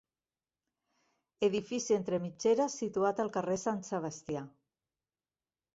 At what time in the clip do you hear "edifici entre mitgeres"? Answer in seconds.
1.49-2.79